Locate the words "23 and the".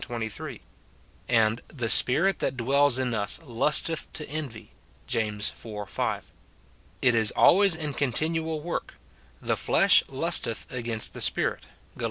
0.03-1.87